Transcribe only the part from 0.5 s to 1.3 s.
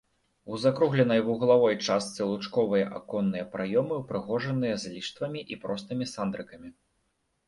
закругленай